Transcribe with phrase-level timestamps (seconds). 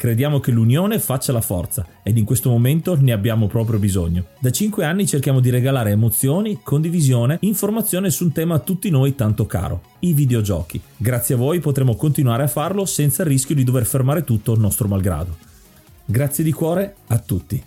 [0.00, 4.28] Crediamo che l'unione faccia la forza ed in questo momento ne abbiamo proprio bisogno.
[4.38, 9.14] Da 5 anni cerchiamo di regalare emozioni, condivisione, informazione su un tema a tutti noi
[9.14, 10.80] tanto caro, i videogiochi.
[10.96, 14.60] Grazie a voi potremo continuare a farlo senza il rischio di dover fermare tutto il
[14.60, 15.36] nostro malgrado.
[16.06, 17.62] Grazie di cuore a tutti.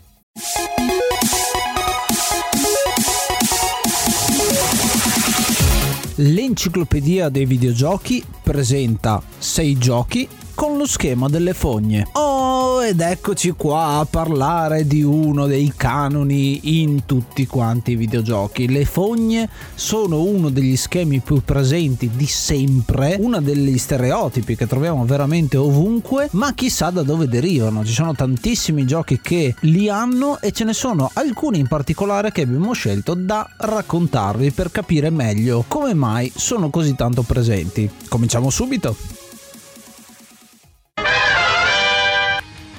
[6.15, 12.07] L'enciclopedia dei videogiochi presenta 6 giochi con lo schema delle fogne.
[12.13, 18.69] Oh, ed eccoci qua a parlare di uno dei canoni in tutti quanti i videogiochi.
[18.69, 25.05] Le fogne sono uno degli schemi più presenti di sempre, uno degli stereotipi che troviamo
[25.05, 27.85] veramente ovunque, ma chissà da dove derivano.
[27.85, 32.41] Ci sono tantissimi giochi che li hanno e ce ne sono alcuni in particolare che
[32.41, 37.89] abbiamo scelto da raccontarvi per capire meglio come mai sono così tanto presenti.
[38.09, 39.12] Cominciamo subito.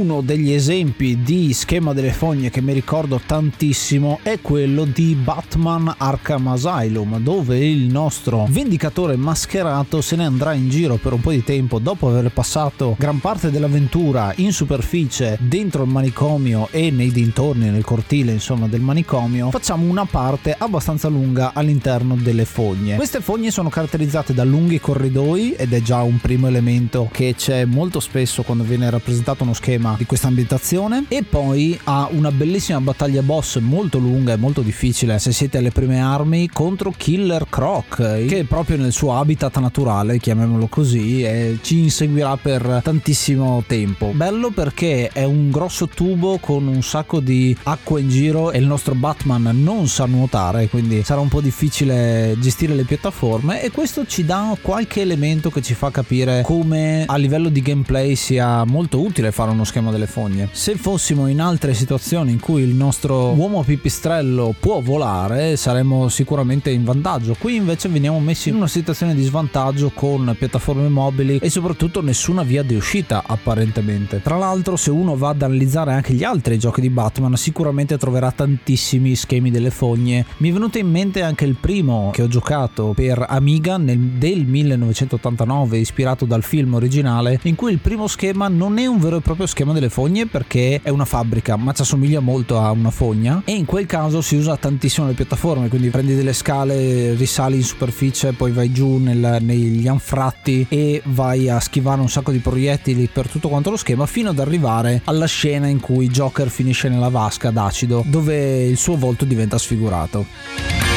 [0.00, 5.94] uno degli esempi di schema delle fogne che mi ricordo tantissimo è quello di Batman
[5.94, 11.32] Arkham Asylum, dove il nostro vendicatore mascherato se ne andrà in giro per un po'
[11.32, 17.12] di tempo dopo aver passato gran parte dell'avventura in superficie dentro il manicomio e nei
[17.12, 19.50] dintorni, nel cortile insomma del manicomio.
[19.50, 22.96] Facciamo una parte abbastanza lunga all'interno delle fogne.
[22.96, 27.66] Queste fogne sono caratterizzate da lunghi corridoi ed è già un primo elemento che c'è
[27.66, 31.04] molto spesso quando viene rappresentato uno schema di questa ambientazione.
[31.08, 35.70] E poi ha una bellissima battaglia boss molto lunga e molto difficile se siete alle
[35.70, 42.36] prime armi contro Killer Croc che proprio nel suo habitat naturale chiamiamolo così ci inseguirà
[42.36, 44.12] per tantissimo tempo.
[44.14, 48.66] Bello perché è un grosso tubo con un sacco di acqua in giro e il
[48.66, 54.06] nostro Batman non sa nuotare quindi sarà un po' difficile gestire le piattaforme e questo
[54.06, 59.00] ci dà qualche elemento che ci fa capire come a livello di gameplay sia molto
[59.00, 60.50] utile fare uno schema delle fogne.
[60.52, 66.70] Se fossimo in altre situazioni in cui il nostro uomo pipistrello può volare, saremmo sicuramente
[66.70, 67.34] in vantaggio.
[67.38, 72.42] Qui invece veniamo messi in una situazione di svantaggio con piattaforme mobili e soprattutto nessuna
[72.42, 74.20] via di uscita apparentemente.
[74.20, 78.30] Tra l'altro, se uno va ad analizzare anche gli altri giochi di Batman, sicuramente troverà
[78.32, 80.26] tantissimi schemi delle fogne.
[80.38, 84.44] Mi è venuto in mente anche il primo che ho giocato per Amiga nel, del
[84.44, 89.20] 1989, ispirato dal film originale, in cui il primo schema non è un vero e
[89.20, 92.90] proprio schema delle delle fogne perché è una fabbrica ma ci assomiglia molto a una
[92.90, 97.56] fogna e in quel caso si usa tantissimo le piattaforme quindi prendi delle scale risali
[97.56, 102.38] in superficie poi vai giù nel, negli anfratti e vai a schivare un sacco di
[102.38, 106.88] proiettili per tutto quanto lo schema fino ad arrivare alla scena in cui Joker finisce
[106.88, 110.89] nella vasca d'acido dove il suo volto diventa sfigurato.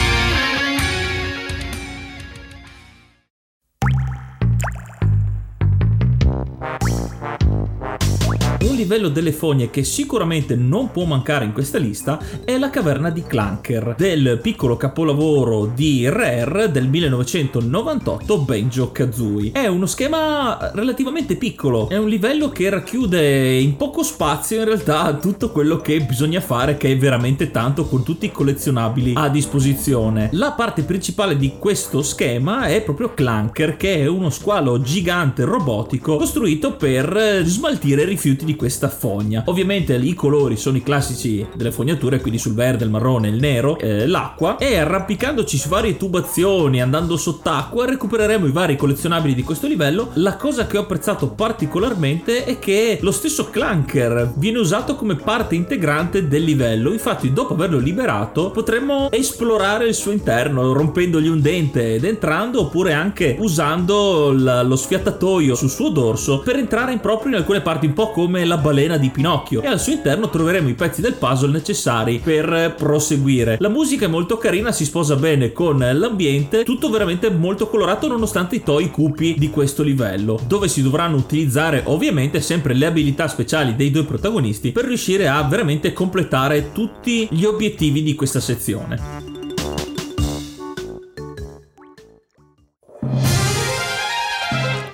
[8.94, 13.24] Livello delle fogne che sicuramente non può mancare in questa lista è la caverna di
[13.24, 19.52] Clanker, del piccolo capolavoro di Rare del 1998 Benjo Kazooie.
[19.52, 25.16] È uno schema relativamente piccolo, è un livello che racchiude in poco spazio in realtà
[25.16, 30.30] tutto quello che bisogna fare, che è veramente tanto con tutti i collezionabili a disposizione.
[30.34, 36.18] La parte principale di questo schema è proprio Clanker, che è uno squalo gigante robotico
[36.18, 39.44] costruito per smaltire rifiuti di questa questa fogna.
[39.46, 43.78] Ovviamente i colori sono i classici delle fognature, quindi sul verde, il marrone, il nero,
[43.80, 49.68] eh, l'acqua e arrampicandoci su varie tubazioni, andando sott'acqua, recupereremo i vari collezionabili di questo
[49.68, 50.10] livello.
[50.16, 55.56] La cosa che ho apprezzato particolarmente è che lo stesso clunker viene usato come parte
[55.56, 56.92] integrante del livello.
[56.92, 62.94] Infatti, dopo averlo liberato, potremmo esplorare il suo interno, rompendogli un dente ed entrando, oppure
[62.94, 67.86] anche usando l- lo sfiatatoio sul suo dorso per entrare in proprio in alcune parti,
[67.86, 71.14] un po' come la balena di Pinocchio e al suo interno troveremo i pezzi del
[71.14, 73.58] puzzle necessari per proseguire.
[73.60, 78.56] La musica è molto carina, si sposa bene con l'ambiente, tutto veramente molto colorato nonostante
[78.56, 83.76] i toi cupi di questo livello, dove si dovranno utilizzare ovviamente sempre le abilità speciali
[83.76, 89.33] dei due protagonisti per riuscire a veramente completare tutti gli obiettivi di questa sezione.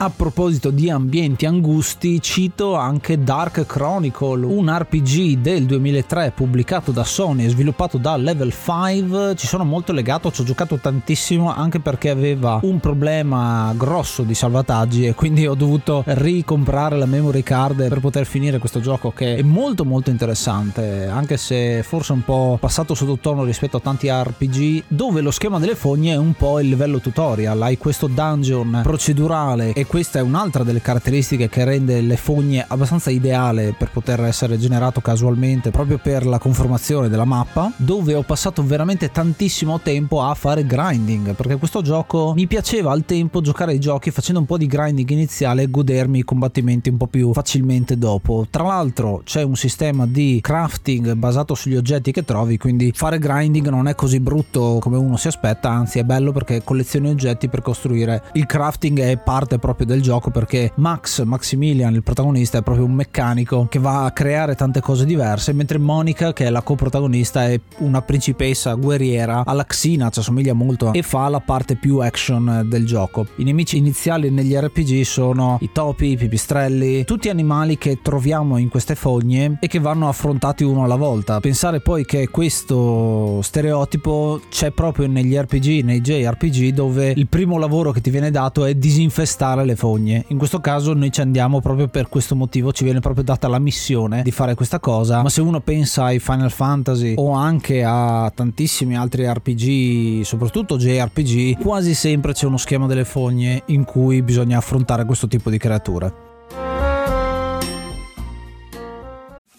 [0.01, 7.03] A proposito di ambienti angusti, cito anche Dark Chronicle, un RPG del 2003 pubblicato da
[7.03, 9.35] Sony e sviluppato da Level 5.
[9.35, 14.33] Ci sono molto legato, ci ho giocato tantissimo anche perché aveva un problema grosso di
[14.33, 19.35] salvataggi e quindi ho dovuto ricomprare la memory card per poter finire questo gioco che
[19.35, 24.83] è molto molto interessante, anche se forse un po' passato sottotono rispetto a tanti RPG
[24.87, 29.73] dove lo schema delle fogne è un po' il livello tutorial, hai questo dungeon procedurale
[29.73, 34.59] e questa è un'altra delle caratteristiche che rende le fogne abbastanza ideale per poter essere
[34.59, 40.35] generato casualmente proprio per la conformazione della mappa dove ho passato veramente tantissimo tempo a
[40.35, 44.59] fare grinding perché questo gioco mi piaceva al tempo giocare ai giochi facendo un po'
[44.59, 48.45] di grinding iniziale e godermi i combattimenti un po' più facilmente dopo.
[48.47, 53.67] Tra l'altro c'è un sistema di crafting basato sugli oggetti che trovi quindi fare grinding
[53.69, 57.63] non è così brutto come uno si aspetta anzi è bello perché collezioni oggetti per
[57.63, 58.21] costruire.
[58.33, 62.85] Il crafting è parte proprio proprio del gioco perché Max, Maximilian, il protagonista, è proprio
[62.85, 67.47] un meccanico che va a creare tante cose diverse, mentre Monica, che è la coprotagonista,
[67.47, 72.65] è una principessa guerriera alla Xina, ci assomiglia molto e fa la parte più action
[72.67, 73.27] del gioco.
[73.37, 78.69] I nemici iniziali negli RPG sono i topi, i pipistrelli, tutti animali che troviamo in
[78.69, 81.39] queste fogne e che vanno affrontati uno alla volta.
[81.39, 87.91] Pensare poi che questo stereotipo c'è proprio negli RPG, nei JRPG, dove il primo lavoro
[87.91, 90.25] che ti viene dato è disinfestare le fogne.
[90.27, 93.59] In questo caso noi ci andiamo proprio per questo motivo, ci viene proprio data la
[93.59, 98.31] missione di fare questa cosa, ma se uno pensa ai Final Fantasy o anche a
[98.33, 104.57] tantissimi altri RPG, soprattutto JRPG, quasi sempre c'è uno schema delle fogne in cui bisogna
[104.57, 106.28] affrontare questo tipo di creature.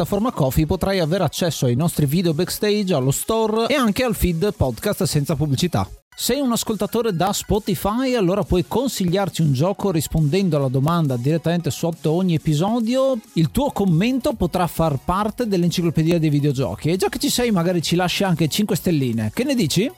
[0.00, 4.54] piattaforma Coffee potrai avere accesso ai nostri video backstage, allo store e anche al feed
[4.54, 5.86] podcast senza pubblicità.
[6.16, 12.12] Sei un ascoltatore da Spotify, allora puoi consigliarci un gioco rispondendo alla domanda direttamente sotto
[12.12, 13.18] ogni episodio.
[13.34, 16.90] Il tuo commento potrà far parte dell'enciclopedia dei videogiochi.
[16.90, 19.30] E già che ci sei, magari ci lasci anche 5 stelline.
[19.34, 19.90] Che ne dici?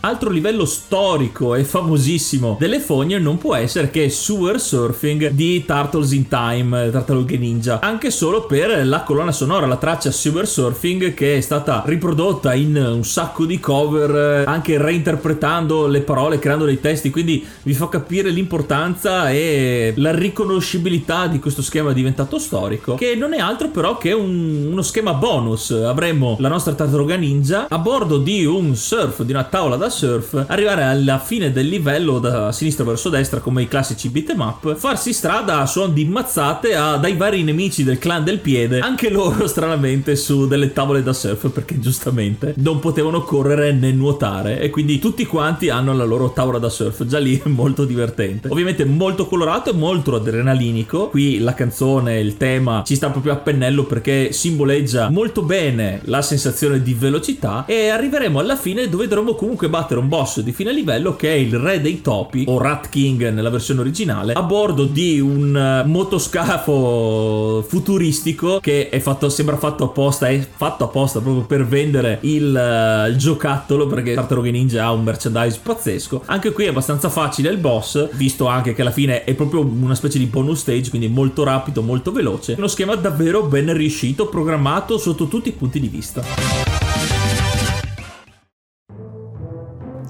[0.00, 6.12] Altro livello storico e famosissimo delle fogne non può essere che Sewer Surfing di Turtles
[6.12, 11.38] in Time, Tartarughe Ninja, anche solo per la colonna sonora, la traccia Sewer Surfing che
[11.38, 17.10] è stata riprodotta in un sacco di cover, anche reinterpretando le parole, creando dei testi,
[17.10, 23.34] quindi vi fa capire l'importanza e la riconoscibilità di questo schema diventato storico, che non
[23.34, 25.70] è altro però che un, uno schema bonus.
[25.70, 30.44] Avremo la nostra Tartaruga Ninja a bordo di un surf, di una tavola da surf,
[30.48, 35.12] arrivare alla fine del livello da sinistra verso destra come i classici beat'em up, farsi
[35.12, 39.46] strada a suon di mazzate a, dai vari nemici del clan del piede, anche loro
[39.48, 44.98] stranamente su delle tavole da surf perché giustamente non potevano correre né nuotare e quindi
[44.98, 48.48] tutti quanti hanno la loro tavola da surf, già lì è molto divertente.
[48.48, 53.36] Ovviamente molto colorato e molto adrenalinico, qui la canzone, il tema ci sta proprio a
[53.36, 59.34] pennello perché simboleggia molto bene la sensazione di velocità e arriveremo alla fine dove dovremo
[59.34, 62.88] comunque battere un boss di fine livello che è il re dei topi o Rat
[62.88, 69.56] King nella versione originale a bordo di un eh, motoscafo futuristico che è fatto, sembra
[69.56, 74.84] fatto apposta è fatto apposta proprio per vendere il, uh, il giocattolo perché Tartarughe Ninja
[74.84, 76.22] ha un merchandise pazzesco.
[76.26, 79.94] Anche qui è abbastanza facile il boss visto anche che alla fine è proprio una
[79.94, 82.54] specie di bonus stage quindi molto rapido molto veloce.
[82.58, 86.67] Uno schema davvero ben riuscito programmato sotto tutti i punti di vista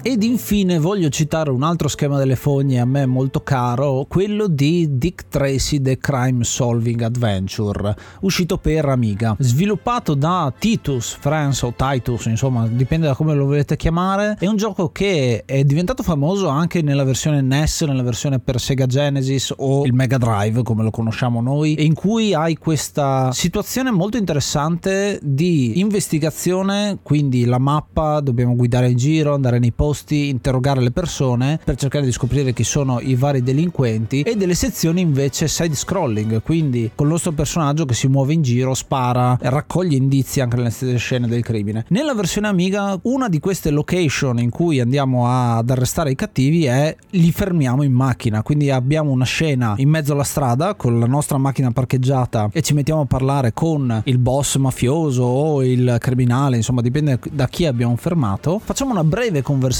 [0.09, 4.97] Ed infine voglio citare un altro schema delle fogne a me molto caro, quello di
[4.97, 9.35] Dick Tracy The Crime Solving Adventure, uscito per Amiga.
[9.37, 14.35] Sviluppato da Titus France o Titus, insomma, dipende da come lo volete chiamare.
[14.39, 18.87] È un gioco che è diventato famoso anche nella versione NES, nella versione per Sega
[18.87, 24.17] Genesis o il Mega Drive, come lo conosciamo noi, in cui hai questa situazione molto
[24.17, 30.91] interessante di investigazione, quindi la mappa, dobbiamo guidare in giro, andare nei posti, interrogare le
[30.91, 35.75] persone per cercare di scoprire chi sono i vari delinquenti e delle sezioni invece side
[35.75, 40.57] scrolling, quindi con il nostro personaggio che si muove in giro, spara, raccoglie indizi anche
[40.57, 41.85] nelle stesse scene del crimine.
[41.89, 46.95] Nella versione Amiga una di queste location in cui andiamo ad arrestare i cattivi è
[47.11, 51.37] li fermiamo in macchina, quindi abbiamo una scena in mezzo alla strada con la nostra
[51.37, 56.81] macchina parcheggiata e ci mettiamo a parlare con il boss mafioso o il criminale, insomma
[56.81, 58.59] dipende da chi abbiamo fermato.
[58.63, 59.78] Facciamo una breve conversazione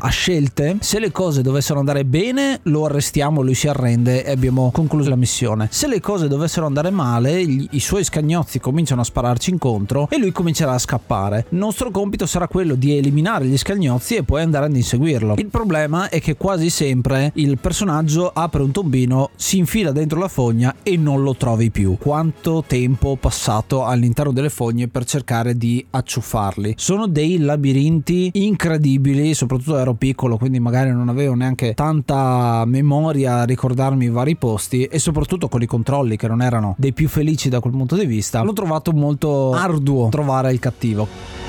[0.00, 4.70] a scelte, se le cose dovessero andare bene lo arrestiamo, lui si arrende e abbiamo
[4.72, 5.68] concluso la missione.
[5.70, 10.18] Se le cose dovessero andare male, gli, i suoi scagnozzi cominciano a spararci incontro e
[10.18, 11.46] lui comincerà a scappare.
[11.50, 15.34] Il nostro compito sarà quello di eliminare gli scagnozzi e poi andare ad inseguirlo.
[15.38, 20.28] Il problema è che quasi sempre il personaggio apre un tombino, si infila dentro la
[20.28, 21.96] fogna e non lo trovi più.
[21.98, 26.74] Quanto tempo passato all'interno delle fogne per cercare di acciuffarli?
[26.76, 33.44] Sono dei labirinti incredibili, soprattutto ero piccolo, quindi magari non avevo neanche tanta memoria a
[33.44, 37.48] ricordarmi i vari posti e soprattutto con i controlli che non erano dei più felici
[37.48, 38.42] da quel punto di vista.
[38.42, 41.47] L'ho trovato molto arduo trovare il cattivo.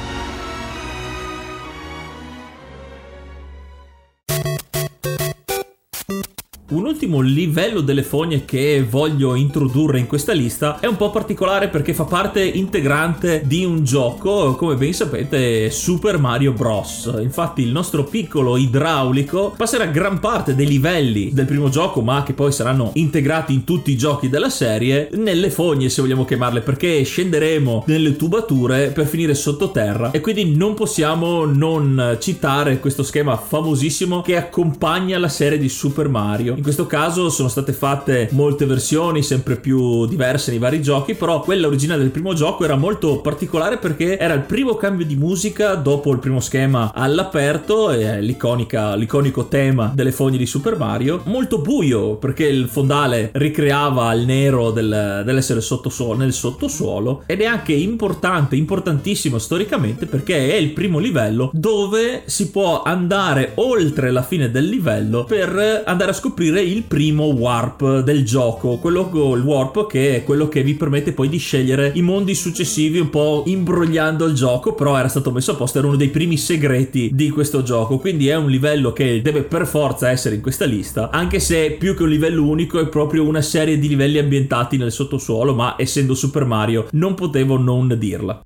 [6.71, 11.67] Un ultimo livello delle fogne che voglio introdurre in questa lista è un po' particolare
[11.67, 17.11] perché fa parte integrante di un gioco, come ben sapete, Super Mario Bros.
[17.21, 22.33] Infatti il nostro piccolo idraulico passerà gran parte dei livelli del primo gioco, ma che
[22.33, 27.01] poi saranno integrati in tutti i giochi della serie, nelle fogne se vogliamo chiamarle, perché
[27.01, 34.21] scenderemo nelle tubature per finire sottoterra e quindi non possiamo non citare questo schema famosissimo
[34.21, 39.23] che accompagna la serie di Super Mario in questo caso sono state fatte molte versioni,
[39.23, 43.77] sempre più diverse nei vari giochi, però quella originale del primo gioco era molto particolare
[43.77, 49.93] perché era il primo cambio di musica dopo il primo schema all'aperto, e l'iconico tema
[49.95, 55.61] delle fogne di Super Mario, molto buio perché il fondale ricreava il nero del, dell'essere
[55.61, 62.23] sottosuolo, nel sottosuolo ed è anche importante, importantissimo storicamente perché è il primo livello dove
[62.25, 67.25] si può andare oltre la fine del livello per andare a scoprire scoprire il primo
[67.25, 71.91] warp del gioco, quello il warp che è quello che vi permette poi di scegliere
[71.95, 75.87] i mondi successivi un po' imbrogliando il gioco, però era stato messo a posto, era
[75.87, 80.09] uno dei primi segreti di questo gioco, quindi è un livello che deve per forza
[80.09, 83.77] essere in questa lista, anche se più che un livello unico è proprio una serie
[83.77, 88.41] di livelli ambientati nel sottosuolo, ma essendo Super Mario non potevo non dirla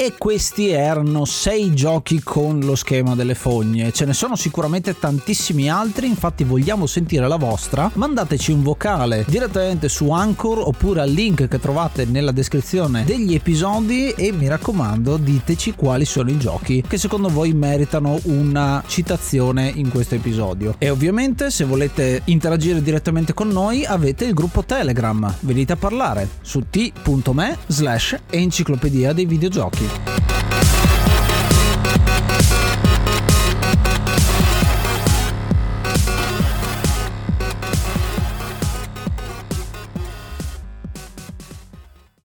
[0.00, 3.90] e questi erano sei giochi con lo schema delle fogne.
[3.90, 7.90] Ce ne sono sicuramente tantissimi altri, infatti vogliamo sentire la vostra.
[7.92, 14.10] Mandateci un vocale direttamente su Anchor oppure al link che trovate nella descrizione degli episodi
[14.10, 19.90] e mi raccomando diteci quali sono i giochi che secondo voi meritano una citazione in
[19.90, 20.76] questo episodio.
[20.78, 26.28] E ovviamente se volete interagire direttamente con noi avete il gruppo Telegram, venite a parlare
[26.40, 29.86] su t.me slash enciclopedia dei videogiochi.
[29.88, 30.37] Thank you.